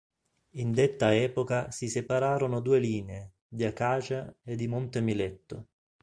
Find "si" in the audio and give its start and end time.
1.69-1.87